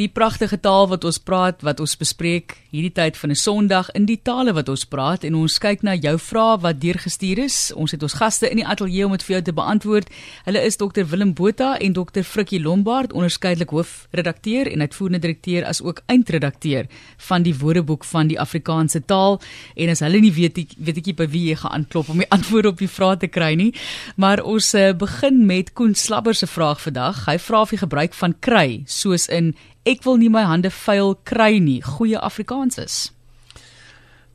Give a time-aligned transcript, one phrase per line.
[0.00, 4.06] Die pragtige taal wat ons praat, wat ons bespreek hierdie tyd van 'n Sondag in
[4.06, 7.72] die tale wat ons praat en ons kyk na jou vrae wat deurgestuur is.
[7.76, 10.08] Ons het ons gaste in die ateljee om dit vir jou te beantwoord.
[10.44, 15.82] Hulle is Dr Willem Botha en Dr Frikkie Lombard, onderskeidelik hoofredakteur en uitvoerende direkteur as
[15.82, 16.86] ook eindredakteur
[17.18, 19.40] van die Woordeboek van die Afrikaanse taal.
[19.76, 22.18] En as hulle nie weet ek weet ek nie by wie jy gaan aanklop om
[22.18, 23.74] die antwoorde op die vrae te kry nie.
[24.16, 27.26] Maar ons uh, begin met Koen Slabber se vraag vandag.
[27.26, 29.54] Hy vra of jy gebruik van kry soos in
[29.90, 32.98] ek wil nie my hande vuil kry nie, goeie Afrikaans is.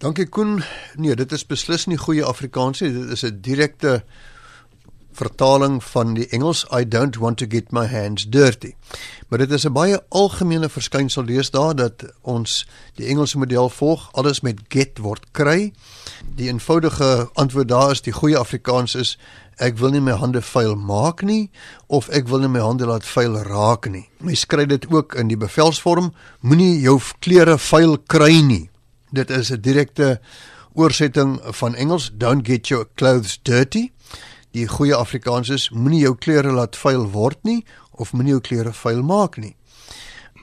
[0.03, 0.59] Dankie Koen.
[0.99, 2.91] Nee, dit is beslis nie goeie Afrikaans nie.
[2.91, 4.03] Dit is 'n direkte
[5.15, 8.73] vertaling van die Engels I don't want to get my hands dirty.
[9.27, 14.41] Maar dit is 'n baie algemene verskynsel deesdae dat ons die Engelse model volg, alles
[14.41, 15.73] met get word kry.
[16.35, 19.17] Die eenvoudige antwoord daar is die goeie Afrikaans is
[19.57, 21.49] ek wil nie my hande vuil maak nie
[21.87, 24.09] of ek wil nie my hande laat vuil raak nie.
[24.19, 28.69] Mens kry dit ook in die bevelsvorm, moenie jou klere vuil kry nie.
[29.11, 30.19] Dit is 'n direkte
[30.73, 33.91] oorsetting van Engels, don't get your clothes dirty.
[34.55, 37.65] Die goeie Afrikaans is moenie jou klere laat vuil word nie
[37.99, 39.51] of moenie jou klere vuil maak nie.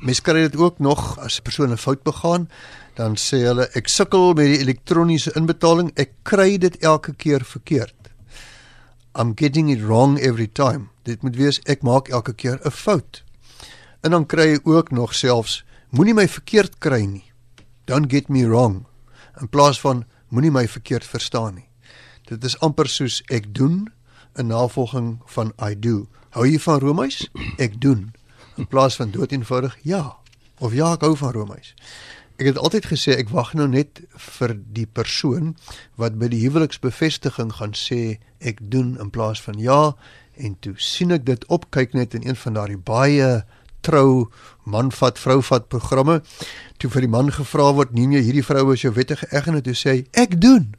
[0.05, 2.48] Mens kry dit ook nog as 'n persoon 'n fout begaan,
[2.94, 7.94] dan sê hulle ek sukkel met die elektroniese inbetaling, ek kry dit elke keer verkeerd.
[9.14, 10.88] I'm getting it wrong every time.
[11.05, 13.24] Dit moet wees ek maak elke keer 'n fout.
[14.02, 17.33] En dan kry jy ook nog selfs moenie my verkeerd kry nie.
[17.86, 18.84] Don't get me wrong.
[19.40, 21.68] In plaas van moenie my verkeerd verstaan nie.
[22.27, 23.88] Dit is amper soos ek doen
[24.34, 26.08] 'n navolging van I do.
[26.30, 27.28] Hou jy van roomys?
[27.58, 28.12] Ek doen.
[28.56, 30.16] In plaas van dood eenvoudig ja
[30.58, 31.74] of ja ek hou van roomys.
[32.36, 35.56] Ek het altyd gesê ek wag nou net vir die persoon
[36.00, 39.92] wat by die huweliksbevestiging gaan sê ek doen in plaas van ja
[40.41, 43.44] en toe sien ek dit opkyk net in een van daardie baie
[43.83, 44.30] trou
[44.64, 46.20] man vat vrou vat programme
[46.78, 49.77] toe vir die man gevra word neem jy hierdie vrou as jou wettige eggenoot toe
[49.77, 50.72] sê hy ek doen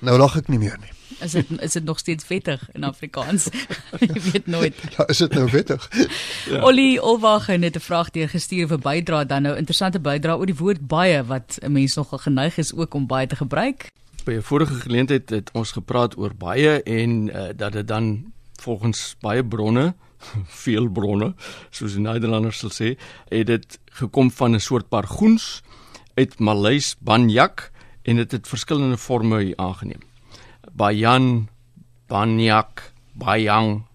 [0.00, 3.48] nou lag ek nie meer nie is dit is dit nog steeds wettig in Afrikaans?
[4.00, 4.74] Jy weet nooit.
[4.96, 5.88] Ja, is dit nou wettig?
[6.52, 6.62] ja.
[6.62, 10.56] Ollie Olwagen het 'n vraag deur gestuur vir bydra dan nou interessante bydra oor die
[10.56, 13.90] woord baie wat 'n mens nogal geneig is ook om baie te gebruik.
[14.24, 19.16] By 'n vorige geleentheid het ons gepraat oor baie en uh, dat dit dan volgens
[19.20, 19.94] baie bronne
[20.64, 21.34] veel bronne
[21.70, 22.96] soos die Nederlanders sal sê,
[23.28, 25.62] het dit gekom van 'n soort pargoens
[26.14, 27.70] uit Maleis banyak
[28.02, 30.00] en dit het verskillende forme aangeneem.
[30.76, 31.48] Bayan,
[32.08, 33.86] Banyak, Bayang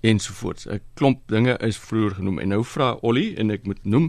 [0.00, 0.66] ensovoorts.
[0.66, 4.08] 'n Klomp dinge is vroeër genoem en nou vra Ollie en ek moet noem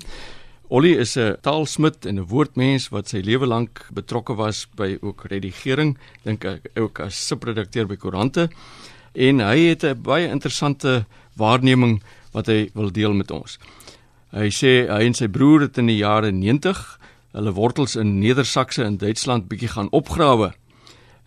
[0.72, 5.26] Ollie is 'n taalsmid en 'n woordmens wat sy lewe lank betrokke was by ook
[5.28, 8.50] redigering, dink ek ook as subredakteur by koerante.
[9.14, 11.06] En hy het 'n baie interessante
[11.36, 12.02] waarneming
[12.32, 13.60] wat hy wil deel met ons.
[14.32, 17.00] Hy sê hy en sy broer het in die jare 90
[17.34, 20.54] hulle wortels in Nedersakse in Duitsland bietjie gaan opgrawe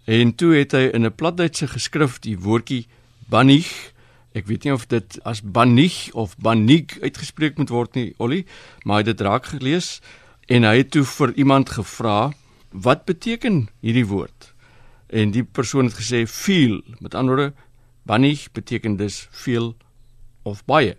[0.04, 2.86] En toe het hy in 'n platduitse geskrif die woordjie
[3.28, 3.92] banig,
[4.32, 8.44] ek weet nie of dit as banig of banig uitgespreek moet word nie, Ollie,
[8.84, 10.00] maar hy het dit raak gelees
[10.48, 12.32] en hy het toe vir iemand gevra,
[12.70, 14.52] "Wat beteken hierdie woord?"
[15.08, 16.82] En die persoon het gesê veel.
[17.00, 17.54] Met ander woorde,
[18.02, 19.76] banig beteken dus veel
[20.42, 20.96] of baie.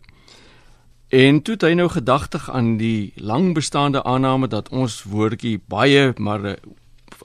[1.09, 6.13] En toe het hy nou gedagtig aan die lang bestaande aanname dat ons woordjie baie
[6.17, 6.57] maar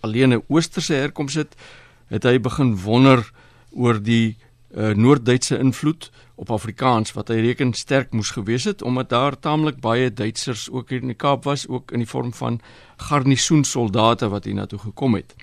[0.01, 1.57] alleen 'n oosterse herkoms het,
[2.09, 3.33] het hy begin wonder
[3.71, 4.37] oor die
[4.75, 9.81] uh, Noord-Duitse invloed op Afrikaans wat hy reken sterk moes gewees het omdat daar taamlik
[9.81, 12.61] baie Duitsers ook hier in die Kaap was, ook in die vorm van
[12.97, 15.35] garnisoensoldate wat hier na toe gekom het.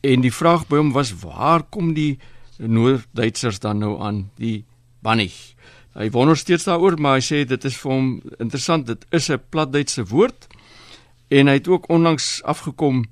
[0.00, 2.18] En die vraag by hom was waar kom die
[2.58, 4.64] Noord-Duitsers dan nou aan die
[5.02, 5.54] Bannig?
[5.94, 8.08] Hy wonder steeds daaroor, maar hy sê dit is vir hom
[8.38, 10.48] interessant, dit is 'n platduitse woord
[11.32, 13.04] en hy het ook onlangs afgekom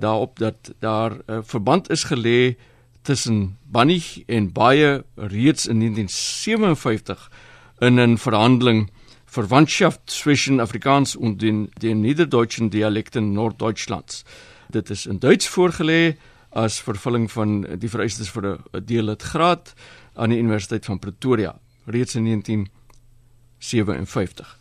[0.00, 2.56] daarop dat daar 'n uh, verband is gelê
[3.02, 7.30] tussen Bannig en baie reeds in 1957
[7.78, 8.90] in 'n verhandeling
[9.24, 14.24] Verwandtschaft zwischen Afrikaans und den den niederdeutschen Dialekten Norddeutschlands.
[14.68, 16.16] Dit is in Duits voorgelê
[16.50, 19.74] as vervulling van die vereistes vir 'n deel graad
[20.14, 24.58] aan die Universiteit van Pretoria reeds in 1957.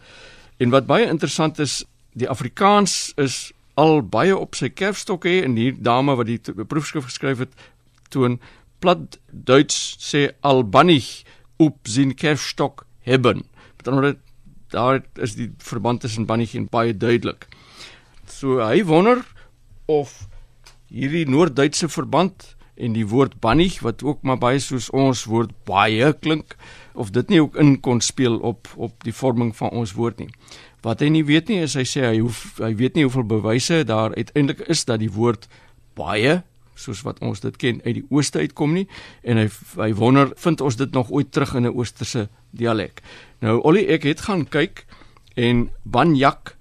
[0.57, 1.85] En wat baie interessant is,
[2.15, 7.09] die Afrikaans is al baie op sy kerfstok hê en hier dame wat die proefskrif
[7.09, 7.55] geskryf het
[8.13, 8.39] toon
[8.79, 11.25] plat Duits sê albanig
[11.59, 13.43] op sin kerfstok hebben.
[13.77, 14.19] Met ander woorde
[14.75, 17.47] daar is die verband tussen banig en baie duidelik.
[18.27, 19.21] So hy wonder
[19.85, 20.27] of
[20.89, 26.11] hierdie Noord-Duitse verband en die woord bunny wat ook maar baie soos ons woord baie
[26.19, 26.57] klink
[26.93, 30.31] of dit nie ook in kon speel op op die vorming van ons woord nie.
[30.85, 33.81] Wat hy nie weet nie is hy sê hy hoef hy weet nie hoeveel bewyse
[33.89, 35.47] daar uiteindelik is dat die woord
[35.97, 36.43] baie
[36.77, 38.85] soos wat ons dit ken uit die ooste uitkom nie
[39.23, 39.47] en hy
[39.79, 43.01] hy wonder vind ons dit nog ooit terug in 'n oosterse dialek.
[43.41, 44.85] Nou Ollie ek het gaan kyk
[45.35, 46.55] en banyak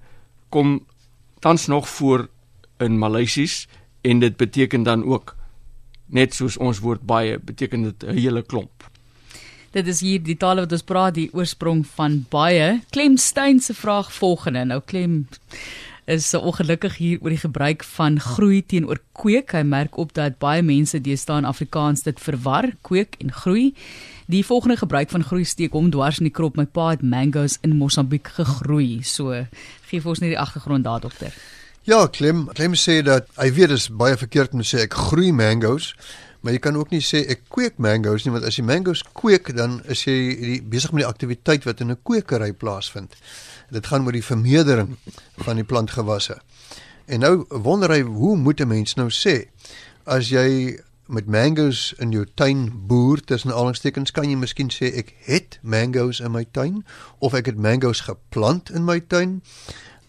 [0.49, 0.87] kom
[1.41, 2.29] tans nog voor
[2.81, 3.69] in Maleisies
[4.03, 5.37] en dit beteken dan ook
[6.07, 8.94] net soos ons woord baie beteken dit 'n hele klomp.
[9.75, 12.77] Dit is hier die tale wat ons praat die oorsprong van baie.
[12.95, 14.63] Clem Steyn se vraag volgende.
[14.71, 15.25] Nou Clem
[16.07, 19.51] is so ongelukkig hier oor die gebruik van groei teenoor kweek.
[19.51, 23.73] Hy merk op dat baie mense deesdae in Afrikaans dit verwar, kweek en groei.
[24.31, 26.55] Die volgende gebruik van groei steek hom dwars in die krop.
[26.55, 29.03] My pa het mangoes in Mosambiek gegroei.
[29.03, 29.35] So
[29.91, 31.35] gee vir ons net die agtergrond daar dokter.
[31.83, 34.95] Ja, Clem, Clem sê dat hy weet dit is baie verkeerd om te sê ek
[35.11, 35.97] groei mangoes,
[36.45, 39.55] maar jy kan ook nie sê ek kweek mangoes nie, want as jy mangoes kweek,
[39.57, 43.17] dan is jy besig met die aktiwiteit wat in 'n kwekery plaasvind.
[43.73, 44.99] Dit gaan oor die vermeerdering
[45.41, 46.37] van die plantgewasse.
[47.07, 49.49] En nou wonder hy, hoe moet 'n mens nou sê
[50.05, 55.15] as jy met mangoes in jou tuin boer tussen aanhalingstekens kan jy miskien sê ek
[55.27, 56.85] het mangoes in my tuin
[57.21, 59.43] of ek het mangoes geplant in my tuin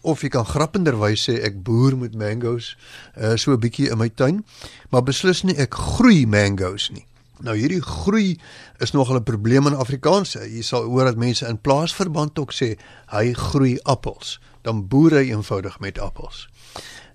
[0.06, 2.76] of jy kan grappenderwys sê ek boer met mangoes
[3.18, 4.44] uh, so 'n bietjie in my tuin,
[4.90, 7.06] maar beslis nie ek groei mangoes nie.
[7.44, 8.38] Nou hierdie groei
[8.80, 10.32] is nogal 'n probleem in Afrikaans.
[10.32, 12.78] Jy sal hoor dat mense in plaasverband ook sê
[13.12, 14.40] hy groei appels.
[14.62, 16.48] Dan boer hy eenvoudig met appels.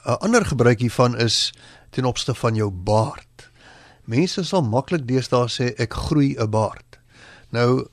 [0.06, 1.54] 'n Ander gebruik hiervan is
[1.90, 3.50] ten opsigte van jou baard.
[4.06, 7.00] Mense sal maklik deesdae sê ek groei 'n baard.
[7.50, 7.88] Nou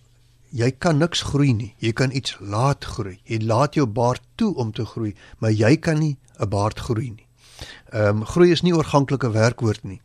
[0.50, 1.74] jy kan niks groei nie.
[1.78, 3.18] Jy kan iets laat groei.
[3.24, 7.10] Jy laat jou baard toe om te groei, maar jy kan nie 'n baard groei
[7.10, 7.26] nie.
[7.92, 10.00] Ehm um, groei is nie oorganklike werkwoord nie.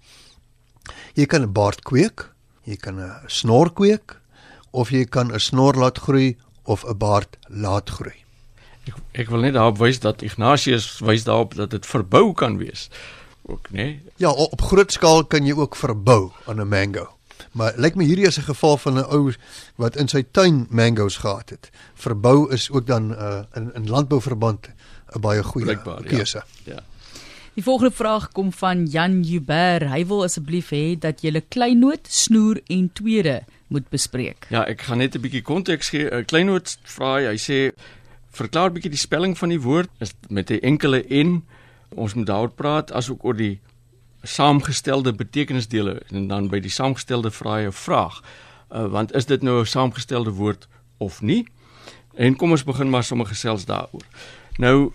[1.14, 2.32] Jy kan 'n baard kweek,
[2.64, 4.20] jy kan 'n snor kweek
[4.72, 8.24] of jy kan 'n snor laat groei of 'n baard laat groei.
[8.88, 12.90] Ek ek wil net daarop wys dat Ignatius wys daarop dat dit verbou kan wees.
[13.46, 13.76] Ook nê?
[13.76, 14.02] Nee?
[14.18, 17.08] Ja, op groot skaal kan jy ook verbou aan 'n mango.
[17.54, 19.34] Maar lyk my hierdie is 'n geval van 'n ou
[19.76, 21.70] wat in sy tuin mangoes gehad het.
[21.94, 24.70] Verbou is ook dan uh, in in landbouverband
[25.16, 25.78] 'n baie goeie
[26.08, 26.44] keuse.
[26.66, 26.74] Ja.
[26.74, 26.84] ja.
[27.54, 29.90] Die volgende vraag kom van Jan Huber.
[29.90, 34.48] Hy wil asseblief hê dat jy 'n kleinoot, snoer en tweede moet bespreek.
[34.50, 36.10] Ja, ek gaan net 'n bietjie konteks gee.
[36.10, 37.72] 'n Kleinoot vra hy, hy sê
[38.32, 41.44] verklaar bietjie die spelling van die woord is met 'n enkele n.
[41.96, 43.60] Ons moet daaroor praat asook oor die
[44.24, 48.22] saamgestelde betekenisdele en dan by die saamgestelde vrae 'n vraag.
[48.72, 50.68] Uh, want is dit nou 'n saamgestelde woord
[50.98, 51.48] of nie?
[52.14, 54.06] En kom ons begin maar sommer gesels daaroor.
[54.58, 54.92] Nou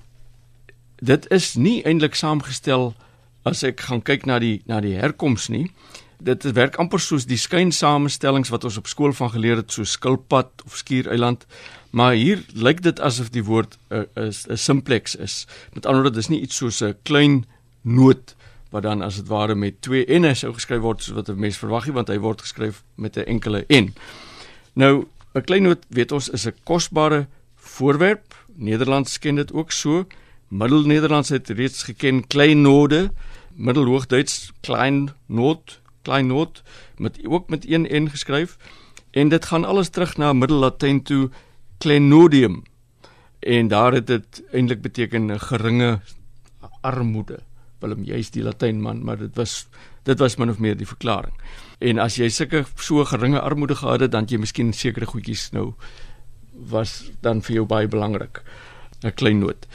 [0.96, 2.94] dit is nie eintlik saamgestel
[3.42, 5.70] as ek gaan kyk na die na die herkoms nie.
[6.18, 10.50] Dit werk amper soos die skynsamestellings wat ons op skool van geleer het so skilpad
[10.66, 11.46] of skiereiland.
[11.90, 15.46] Maar hier lyk dit asof die woord 'n uh, 'n simplex is.
[15.72, 17.46] Met ander woorde, dis nie iets soos 'n klein
[17.82, 18.34] noot
[18.70, 21.58] wat dan as dit ware met twee n'e sou geskryf word soos wat 'n mens
[21.58, 23.94] verwag nie want hy word geskryf met 'n enkele n.
[24.74, 27.26] Nou 'n klein noot weet ons is 'n kosbare
[27.56, 28.34] voorwerp.
[28.54, 30.06] Nederlands ken dit ook so.
[30.48, 33.10] Middelnederlands het reeds geken klein node,
[33.54, 36.62] Middelhoogduits klein noot, klein noot
[36.96, 38.56] met ook met een n geskryf
[39.10, 41.30] en dit gaan alles terug na Middellatyn toe
[41.78, 42.62] clenodium
[43.38, 46.00] en daar het dit eintlik beteken 'n geringe
[46.80, 47.47] armoede.
[47.80, 49.66] Willem jy's die latynman, maar dit was
[50.04, 51.34] dit was min of meer die verklaring.
[51.80, 55.74] En as jy sulke so geringe armoede gehad het, dan jy miskien sekere goedjies nou
[56.52, 58.42] was dan vir jou baie belangrik.
[59.04, 59.66] 'n Klein noot.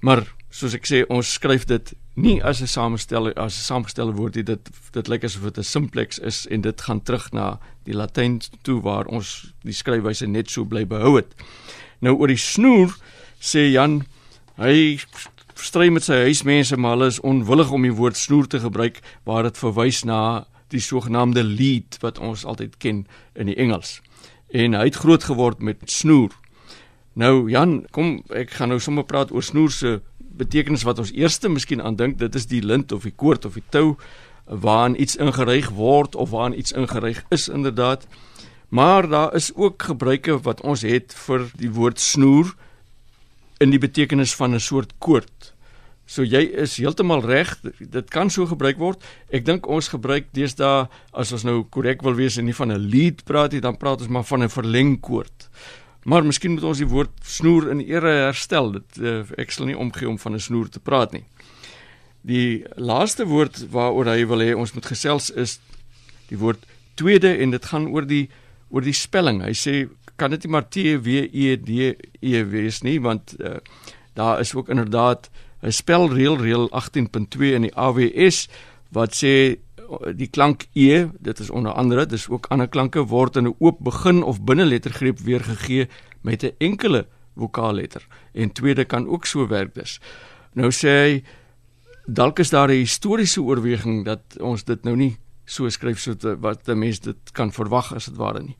[0.00, 4.34] Maar soos ek sê, ons skryf dit nie as 'n samestel as 'n saamgestelde woord
[4.34, 4.44] nie.
[4.44, 8.40] Dit dit lyk asof dit 'n simplex is en dit gaan terug na die Latyn
[8.62, 11.34] toe waar ons die skryfwyse net so bly behou het.
[12.00, 12.96] Nou oor die snoer
[13.40, 14.06] sê Jan,
[14.56, 14.98] hy
[15.62, 19.46] stry met sy huismense maar hulle is onwillig om die woord snoer te gebruik waar
[19.48, 24.00] dit verwys na die sogenaamde lead wat ons altyd ken in die Engels.
[24.50, 26.34] En hy het groot geword met snoer.
[27.16, 30.00] Nou Jan, kom ek gaan nou sommer praat oor snoer se
[30.36, 33.56] betekenis wat ons eerste miskien aan dink, dit is die lint of die koord of
[33.56, 33.96] die tou
[34.46, 38.06] waaraan iets ingeryg word of waaraan iets ingeryg is inderdaad.
[38.68, 42.54] Maar daar is ook gebruike wat ons het vir die woord snoer
[43.60, 45.54] in die betekenis van 'n soort koord.
[46.06, 49.02] So jy is heeltemal reg, dit kan so gebruik word.
[49.34, 52.90] Ek dink ons gebruik deesdae as ons nou korrek wil wees en nie van 'n
[52.90, 55.48] lead praat nie, dan praat ons maar van 'n verlengkoord.
[56.04, 58.70] Maar miskien moet ons die woord snoer in ere herstel.
[58.72, 61.24] Dit uh, ek sal nie omgee om van 'n snoer te praat nie.
[62.22, 65.58] Die laaste woord waaroor hy wil hê ons moet gesels is
[66.28, 66.62] die woord
[66.94, 68.28] tweede en dit gaan oor die
[68.70, 69.42] oor die spelling.
[69.42, 73.56] Hy sê kan dit nie maar T W E D E wees nie want uh,
[74.14, 75.30] daar is ook inderdaad
[75.62, 78.48] 'n spelreël reël 18.2 in die AWS
[78.90, 79.58] wat sê
[80.18, 83.78] die klank e, dit is onder andere, dis ook ander klanke word in 'n oop
[83.80, 85.88] begin of binnelettergreep weergegee
[86.20, 87.06] met 'n enkele
[87.36, 88.06] vokaalletter.
[88.32, 90.00] En tweede kan ook so werk dus.
[90.52, 91.24] Nou sê hy
[92.06, 96.38] dalk is daar 'n historiese oorweging dat ons dit nou nie so skryf so te,
[96.38, 98.56] wat 'n mens dit kan verwag as dit ware nie.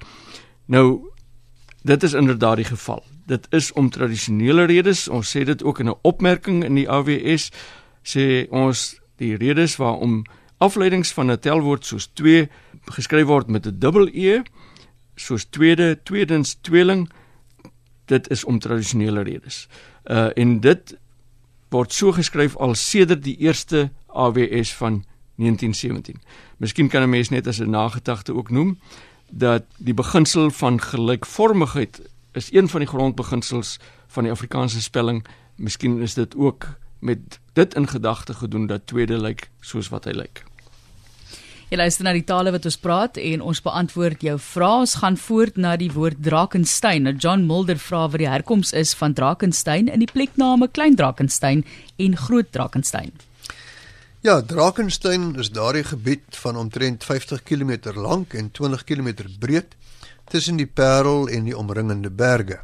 [0.67, 1.11] Nou
[1.87, 3.05] dit is inderdaad die geval.
[3.27, 5.09] Dit is om tradisionele redes.
[5.09, 7.51] Ons sê dit ook in 'n opmerking in die AWS
[8.03, 10.25] sê ons die redes waarom
[10.59, 12.49] afleidings van 'n telwoord soos 2
[12.85, 14.43] geskryf word met 'n dubbel e
[15.15, 17.11] soos tweede, tweedens, tweeling
[18.05, 19.69] dit is om tradisionele redes.
[20.05, 20.99] Uh en dit
[21.69, 25.05] word so geskryf al sedert die eerste AWS van
[25.37, 26.21] 1917.
[26.57, 28.79] Miskien kan 'n mens net as 'n nagedagte ook noem
[29.31, 32.01] dat die beginsel van gelykvormigheid
[32.33, 35.25] is een van die grondbeginsels van die Afrikaanse spelling.
[35.57, 36.69] Miskien is dit ook
[36.99, 40.45] met dit in gedagte gedoen dat tweede lyk soos wat hy lyk.
[41.67, 44.85] Jy luister na die tale wat ons praat en ons beantwoord jou vrae.
[44.85, 47.01] Ons gaan voort na die woord Drakensberg.
[47.03, 51.67] Nou John Mulder vra wat die herkoms is van Drakensberg in die plekname Klein Drakensberg
[51.99, 53.26] en Groot Drakensberg.
[54.27, 59.77] Ja, Drakensberg is daardie gebied van omtrent 50 km lank en 20 km breed
[60.25, 62.59] tussen die Parel en die omringende berge.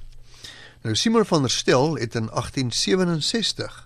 [0.82, 3.76] Nou Simon van der Stel het in 1867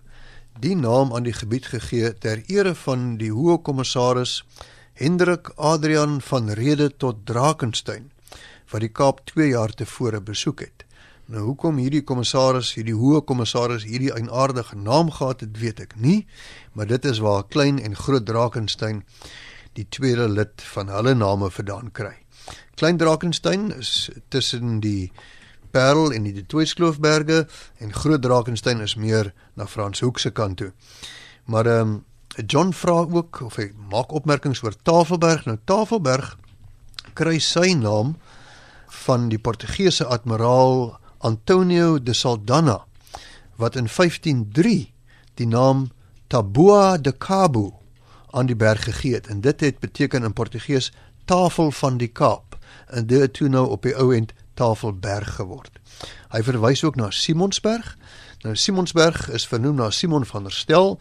[0.58, 4.38] die naam aan die gebied gegee ter ere van die hoë kommissaris
[4.94, 8.08] Hendrik Adrian van Rede tot Drakensberg
[8.72, 10.85] wat die Kaap 2 jaar tevore besoek het.
[11.26, 16.20] Nou hoekom hierdie kommissaris, hierdie hoë kommissaris hierdie eienaardige naam gehad het, weet ek nie,
[16.72, 19.02] maar dit is waar klein en groot Drakensberg
[19.74, 22.14] die tweede lid van hulle name vandaan kry.
[22.78, 25.10] Klein Drakensberg is tussen die
[25.74, 27.46] Parel en die Tweeskloofberge
[27.82, 30.72] en Groot Drakensberg is meer na Franshoek se kant toe.
[31.50, 32.04] Maar ehm um,
[32.46, 35.46] John vra ook of hy maak opmerkings oor Tafelberg.
[35.48, 36.34] Nou Tafelberg
[37.16, 38.16] kry sy naam
[39.06, 42.84] van die Portugese admiraal Antonio de Saldanha
[43.56, 44.92] wat in 1503
[45.34, 45.90] die naam
[46.26, 47.80] Taboa de Cabo
[48.30, 50.92] aan die berg gegee het en dit het beteken in Portugees
[51.24, 55.70] tafel van die Kaap en dit het toe nou op die ou end Tafelberg geword.
[56.32, 57.96] Hy verwys ook na Simonsberg.
[58.44, 60.96] Nou Simonsberg is vernoem na Simon van der Stel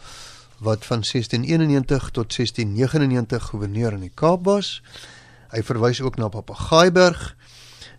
[0.58, 4.82] wat van 1691 tot 1699 gouverneur in die Kaap was.
[5.52, 7.36] Hy verwys ook na Papagaaiberg.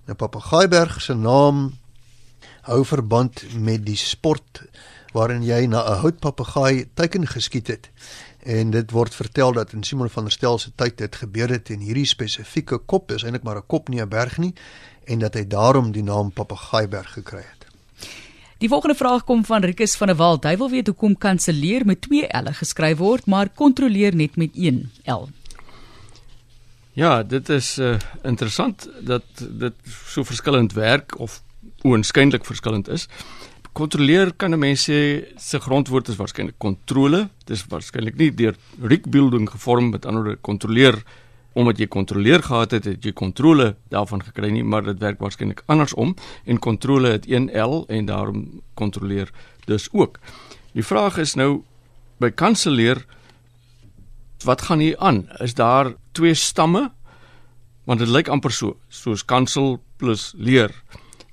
[0.06, 1.78] Nou Papagaaiberg se naam
[2.66, 4.62] hou verband met die sport
[5.14, 7.90] waarin jy na 'n houtpapegaai teiken geskiet het.
[8.42, 11.70] En dit word vertel dat in Simon van der Stel se tyd dit gebeur het
[11.70, 14.54] en hierdie spesifieke kop is eintlik maar 'n kop nie 'n berg nie
[15.04, 17.66] en dat hy daarom die naam Papagaaiberg gekry het.
[18.58, 20.44] Die volgende vraag kom van Rikus van der Walt.
[20.44, 24.90] Hy wil weet hoekom kanselleer met 2 L geskryf word, maar kontroleer net met 1
[25.04, 25.28] L.
[26.92, 31.42] Ja, dit is uh, interessant dat dit so verskillend werk of
[31.86, 33.06] oënskynlik verskillend is.
[33.76, 37.28] Kontroleer kan 'n mens sê se grondwoord is waarskynlik kontrole.
[37.44, 41.02] Dit is waarskynlik nie deur rikbuilding gevorm met ander kontroleer
[41.56, 45.62] omdat jy kontroleer gehad het, het jy kontrole daarvan gekry nie, maar dit werk waarskynlik
[45.72, 46.14] andersom
[46.44, 49.32] en kontrole het 1L en daarom kontroleer
[49.64, 50.18] dus ook.
[50.72, 51.62] Die vraag is nou
[52.20, 53.06] by kanselleer
[54.44, 55.28] wat gaan hier aan?
[55.40, 56.90] Is daar twee stamme?
[57.84, 60.74] Want dit lyk amper so, soos kansel plus leer.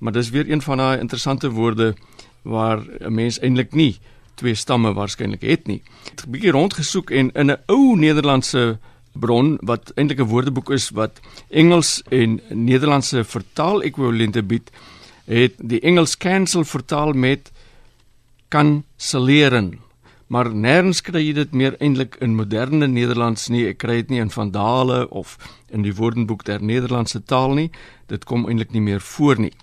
[0.04, 1.94] Maar dis weer een van daai interessante woorde
[2.42, 4.00] waar 'n mens eintlik nie
[4.36, 5.82] twee stamme waarskynlik het nie.
[6.06, 8.80] Ek het 'n bietjie rondgesoek en in 'n ou Nederlandse
[9.14, 11.20] bron wat eintlik 'n woordeboek is wat
[11.50, 14.72] Engels en Nederlandse vertaal-ekwivalente bied,
[15.26, 17.52] het die Engels cancel vertaal met
[18.48, 19.80] kanselleren.
[20.28, 23.68] Maar nêrens kry jy dit meer eintlik in moderne Nederlands nie.
[23.68, 25.38] Ek kry dit nie in Vandale of
[25.70, 27.72] in die Woordenboek der Nederlandse taal nie.
[28.08, 29.54] Dit kom eintlik nie meer voor nie.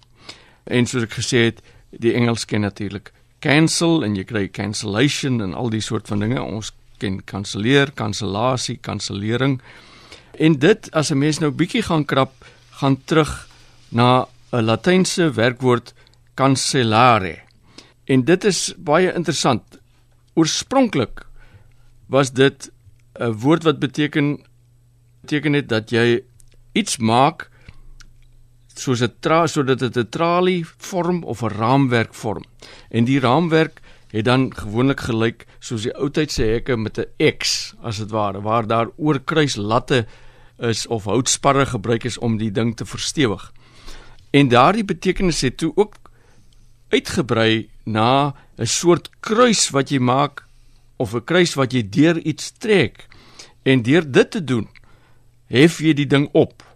[0.65, 5.55] En soos ek gesê het, die Engels ken natuurlik cancel en jy kry cancellation en
[5.55, 6.43] al die soort van dinge.
[6.43, 9.61] Ons ken kanselleer, kansellasie, kansellering.
[10.39, 12.33] En dit as 'n mens nou bietjie gaan krap,
[12.71, 13.49] gaan terug
[13.89, 15.95] na 'n latynse werkwoord
[16.35, 17.39] cancellare.
[18.05, 19.63] En dit is baie interessant.
[20.35, 21.27] Oorspronklik
[22.07, 22.71] was dit
[23.19, 24.41] 'n woord wat beteken
[25.21, 26.23] beteken dit dat jy
[26.73, 27.50] iets maak
[28.81, 32.45] soos 'n tra sodat dit 'n tralie vorm of 'n raamwerk vorm.
[32.89, 37.99] En die raamwerk het dan gewoonlik gelyk soos die oudtydse hekke met 'n X as
[37.99, 40.07] dit ware waar daar oorkruis latte
[40.59, 43.53] is of houtsparre gebruik is om die ding te verstewig.
[44.31, 45.95] En daardie betekenis het toe ook
[46.89, 50.45] uitgebrei na 'n soort kruis wat jy maak
[50.97, 53.07] of 'n kruis wat jy deur iets trek.
[53.63, 54.69] En deur dit te doen,
[55.47, 56.70] hef jy die ding op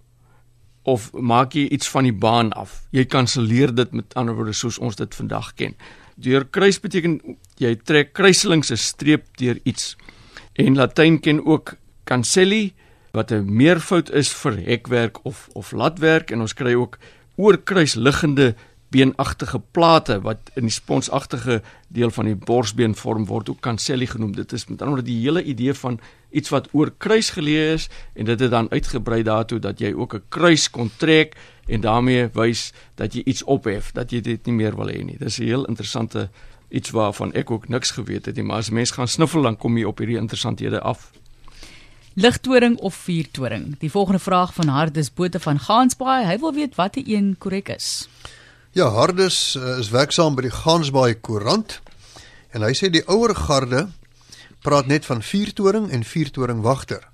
[0.85, 2.83] of maak jy iets van die baan af.
[2.93, 5.75] Jy kanselleer dit met ander woorde soos ons dit vandag ken.
[6.21, 7.19] Deur kruis beteken
[7.59, 9.97] jy trek kruiselings 'n streep deur iets.
[10.55, 12.73] En Latyn ken ook cancelli
[13.13, 16.99] wat 'n meervoud is vir hekwerk of of latwerk en ons kry ook
[17.37, 18.55] oorkruis liggende
[18.95, 24.35] beenagtige plate wat in die sponsagtige deel van die borsbeen vorm word ook cancelli genoem.
[24.37, 25.99] Dit is met ander woorde die hele idee van
[26.31, 30.15] iets wat oor kruis geleë is en dit het dan uitgebrei daartoe dat jy ook
[30.15, 31.37] 'n kruis kon trek
[31.67, 35.19] en daarmee wys dat jy iets ophef, dat jy dit nie meer wil hê nie.
[35.19, 36.31] Dis 'n heel interessante
[36.69, 39.77] iets waarvan ek ook niks geweet het nie, maar as mens gaan sniffel dan kom
[39.79, 41.11] jy op hierdie interessanthede af.
[42.15, 43.79] Ligtoring of vuurtoring?
[43.79, 46.25] Die volgende vraag van Hardus Botha van Gansbaai.
[46.25, 48.09] Hy wil weet watter een korrek is.
[48.75, 51.77] Ja, Hardus uh, is werksaam by die Gansbaai Koerant
[52.51, 53.85] en hy sê die ouer garde
[54.67, 57.05] praat net van vuurtoring en vuurtoring wagter.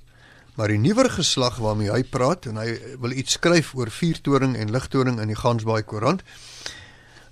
[0.56, 4.72] Maar die nuwer geslag waarmee hy praat en hy wil iets skryf oor vuurtoring en
[4.72, 6.24] ligtoring in die Gansbaai Koerant.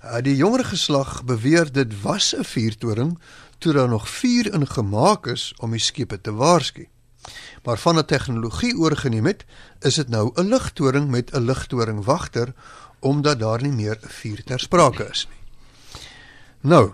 [0.05, 3.17] Uh, die jonger geslag beweer dit was 'n vuurtoring
[3.57, 6.85] toe daar nog vuur ingemaak is om die skepe te waarsku.
[7.65, 9.45] Maar van 'n tegnologie oorgeneem het,
[9.81, 12.53] is dit nou 'n ligtoring met 'n ligtoring wagter
[12.99, 15.37] omdat daar nie meer vuur ter sprake is nie.
[16.61, 16.91] Nou,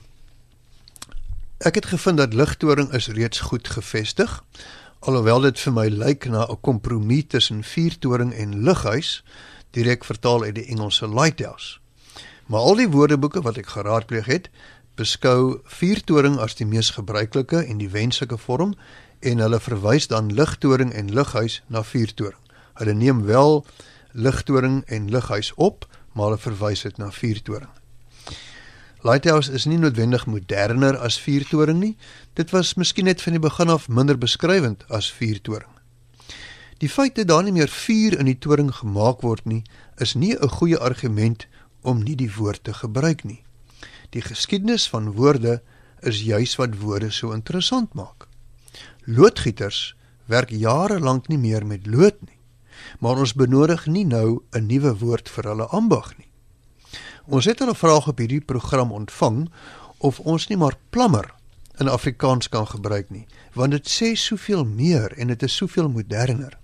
[1.58, 4.44] ek het gevind dat ligtoring is reeds goed gevestig,
[5.00, 9.24] alhoewel dit vir my lyk na 'n kompromie tussen vuurtoring en lughuis,
[9.72, 11.80] direk vertaal uit die Engelse lighthouse.
[12.46, 14.50] Maar al die woordeboeke wat ek geraadpleeg het,
[14.96, 18.76] beskou vuurtoring as die mees gebruikelike en die wenslike vorm
[19.20, 22.40] en hulle verwys dan ligtoring en lughuis na vuurtoring.
[22.74, 23.66] Hulle neem wel
[24.16, 27.72] ligtoring en lughuis op, maar hulle verwys dit na vuurtoring.
[29.06, 31.94] Lighthouse is nie noodwendig moderner as vuurtoring nie.
[32.34, 35.70] Dit was miskien net van die begin af minder beskrywend as vuurtoring.
[36.82, 39.64] Die feit dat daar nie meer vuur in die toring gemaak word nie,
[40.02, 41.48] is nie 'n goeie argument
[41.82, 43.44] om nie die woord te gebruik nie.
[44.10, 45.62] Die geskiedenis van woorde
[46.02, 48.28] is juis wat woorde so interessant maak.
[49.06, 52.35] Loodgieters werk jare lank nie meer met lood nie.
[53.00, 56.28] Maar ons benodig nie nou 'n nuwe woord vir hulle ambag nie.
[57.26, 59.50] Ons het 'n vraag op hierdie program ontvang
[59.98, 61.34] of ons nie maar plammer
[61.80, 66.58] in Afrikaans kan gebruik nie, want dit sê soveel meer en dit is soveel moderner.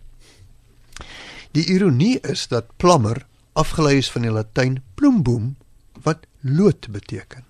[1.52, 5.56] Die ironie is dat plammer afgelei is van die Latyn plumbum
[6.04, 7.44] wat lood beteken.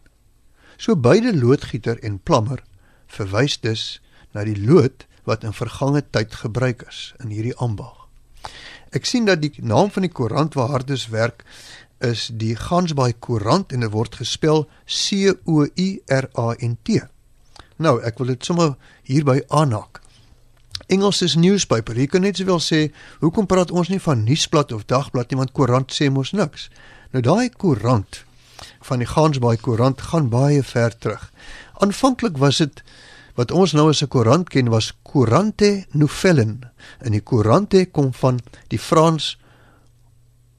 [0.77, 2.63] So beide loodgieter en plammer
[3.07, 4.01] verwys dus
[4.33, 8.00] na die lood wat in vergange tyd gebruik is in hierdie ambag.
[8.91, 11.45] Ek sien dat die naam van die koerant waar Hardes werk
[12.03, 16.99] is die Gansbaai Koerant en dit word gespel C O U R A N T.
[17.79, 18.73] Nou, ek wil dit sommer
[19.07, 20.01] hierby aanhaak.
[20.91, 21.95] Engels is newspaper.
[21.95, 22.81] Jy kan net sowel sê,
[23.21, 26.67] hoekom praat ons nie van nuusblad of dagblad nie want koerant sê mos niks.
[27.15, 28.25] Nou daai koerant
[28.83, 31.29] van die Gansbaai Koerant gaan baie ver terug.
[31.79, 32.83] Aanvanklik was dit
[33.35, 36.57] wat ons nou as 'n koerant ken was Courante Nouvelles.
[36.99, 39.37] En die Courante kom van die Frans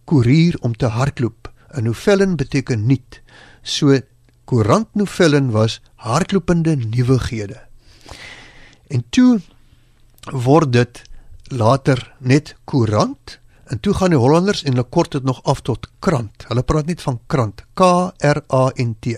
[0.04, 1.52] koerier om te hardloop.
[1.74, 3.20] 'n Nouvelle beteken nuut.
[3.62, 4.00] So
[4.44, 7.60] Courant Nouvelles was hardlopende nuwighede.
[8.88, 9.40] En toe
[10.30, 11.02] word dit
[11.42, 15.88] later net koerant en toe gaan die Hollanders en hulle kort dit nog af tot
[15.98, 16.44] krant.
[16.48, 19.16] Hulle praat net van krant, K R A N T.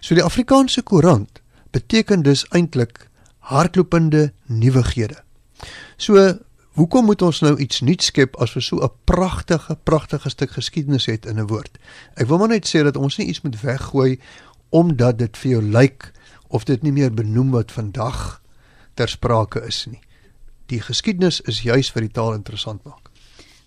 [0.00, 1.41] So die Afrikaanse koerant
[1.72, 3.08] beteken dus eintlik
[3.50, 5.18] hardlopende nuwighede.
[5.96, 6.38] So,
[6.78, 11.06] hoekom moet ons nou iets nuuts skep as ons so 'n pragtige, pragtige stuk geskiedenis
[11.06, 11.78] het in 'n woord?
[12.14, 14.18] Ek wil maar net sê dat ons nie iets moet weggooi
[14.70, 16.12] omdat dit vir jou lyk
[16.48, 18.42] of dit nie meer benoem wat vandag
[18.94, 20.00] ter sprake is nie.
[20.66, 23.11] Die geskiedenis is juis vir die taal interessant maak.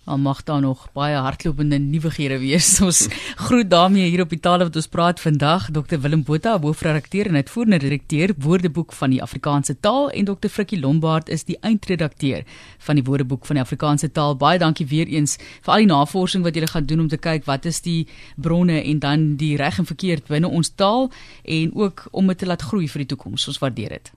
[0.06, 2.80] Maar mag daar nog baie hardlopende nuwighede wees.
[2.88, 7.26] Ons groet daarmee hier op die tale wat ons praat vandag Dr Willem Botha, hoofredakteur
[7.26, 12.44] en uitvoerende direkteur Woordeboek van die Afrikaanse taal en Dr Frikkie Lombard is die eindredakteur
[12.86, 14.36] van die Woordeboek van die Afrikaanse taal.
[14.38, 17.48] Baie dankie weer eens vir al die navorsing wat julle gaan doen om te kyk
[17.50, 21.10] wat is die bronne en dan die reg en verkeerd binne ons taal
[21.42, 23.48] en ook om dit te laat groei vir die toekoms.
[23.50, 24.14] Ons waardeer dit.